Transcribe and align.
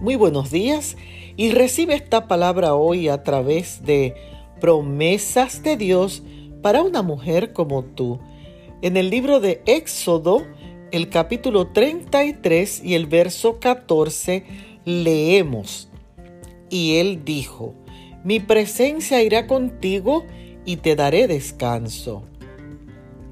Muy 0.00 0.16
buenos 0.16 0.50
días 0.50 0.96
y 1.36 1.50
recibe 1.50 1.94
esta 1.94 2.26
palabra 2.26 2.74
hoy 2.74 3.08
a 3.08 3.22
través 3.22 3.84
de 3.84 4.14
promesas 4.58 5.62
de 5.62 5.76
Dios 5.76 6.22
para 6.62 6.80
una 6.80 7.02
mujer 7.02 7.52
como 7.52 7.84
tú. 7.84 8.18
En 8.80 8.96
el 8.96 9.10
libro 9.10 9.40
de 9.40 9.60
Éxodo, 9.66 10.46
el 10.90 11.10
capítulo 11.10 11.66
33 11.66 12.82
y 12.82 12.94
el 12.94 13.08
verso 13.08 13.60
14, 13.60 14.46
leemos, 14.86 15.90
y 16.70 16.96
él 16.96 17.22
dijo, 17.22 17.74
mi 18.24 18.40
presencia 18.40 19.22
irá 19.22 19.46
contigo 19.46 20.24
y 20.64 20.76
te 20.76 20.96
daré 20.96 21.26
descanso. 21.26 22.22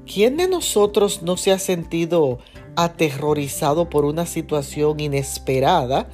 ¿Quién 0.05 0.37
de 0.37 0.47
nosotros 0.47 1.23
no 1.23 1.35
se 1.35 1.51
ha 1.51 1.57
sentido 1.57 2.37
aterrorizado 2.75 3.89
por 3.89 4.05
una 4.05 4.27
situación 4.27 4.99
inesperada 4.99 6.07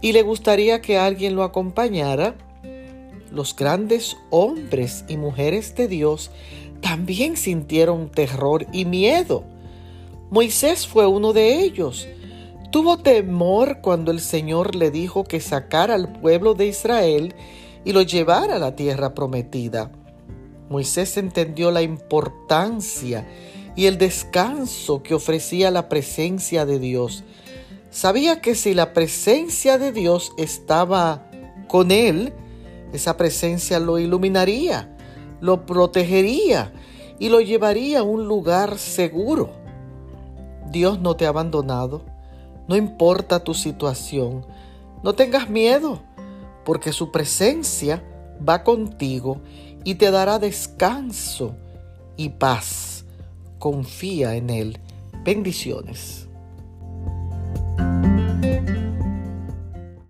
y 0.00 0.12
le 0.12 0.22
gustaría 0.22 0.80
que 0.80 0.98
alguien 0.98 1.34
lo 1.34 1.42
acompañara, 1.42 2.34
los 3.30 3.54
grandes 3.54 4.16
hombres 4.30 5.04
y 5.08 5.16
mujeres 5.16 5.74
de 5.76 5.88
Dios 5.88 6.30
también 6.80 7.36
sintieron 7.36 8.10
terror 8.10 8.66
y 8.72 8.84
miedo. 8.84 9.44
Moisés 10.30 10.86
fue 10.86 11.06
uno 11.06 11.32
de 11.32 11.60
ellos. 11.60 12.08
Tuvo 12.72 12.98
temor 12.98 13.80
cuando 13.82 14.10
el 14.10 14.20
Señor 14.20 14.74
le 14.74 14.90
dijo 14.90 15.24
que 15.24 15.40
sacara 15.40 15.94
al 15.94 16.20
pueblo 16.20 16.54
de 16.54 16.66
Israel 16.66 17.34
y 17.84 17.92
lo 17.92 18.02
llevara 18.02 18.56
a 18.56 18.60
la 18.60 18.76
tierra 18.76 19.14
prometida. 19.14 19.90
Moisés 20.68 21.16
entendió 21.16 21.70
la 21.72 21.82
importancia 21.82 23.26
y 23.74 23.86
el 23.86 23.98
descanso 23.98 25.02
que 25.02 25.14
ofrecía 25.14 25.70
la 25.70 25.88
presencia 25.88 26.64
de 26.64 26.78
Dios 26.78 27.24
Sabía 27.90 28.40
que 28.40 28.54
si 28.54 28.72
la 28.72 28.92
presencia 28.92 29.76
de 29.76 29.90
Dios 29.90 30.32
estaba 30.38 31.26
con 31.66 31.90
él, 31.90 32.32
esa 32.92 33.16
presencia 33.16 33.80
lo 33.80 33.98
iluminaría, 33.98 34.96
lo 35.40 35.66
protegería 35.66 36.72
y 37.18 37.28
lo 37.28 37.40
llevaría 37.40 38.00
a 38.00 38.04
un 38.04 38.28
lugar 38.28 38.78
seguro. 38.78 39.50
Dios 40.70 41.00
no 41.00 41.16
te 41.16 41.26
ha 41.26 41.30
abandonado, 41.30 42.02
no 42.68 42.76
importa 42.76 43.42
tu 43.42 43.54
situación, 43.54 44.46
no 45.02 45.14
tengas 45.14 45.50
miedo, 45.50 46.00
porque 46.64 46.92
su 46.92 47.10
presencia 47.10 48.04
va 48.48 48.62
contigo 48.62 49.40
y 49.82 49.96
te 49.96 50.12
dará 50.12 50.38
descanso 50.38 51.56
y 52.16 52.28
paz. 52.28 53.04
Confía 53.58 54.36
en 54.36 54.50
Él. 54.50 54.78
Bendiciones. 55.24 56.29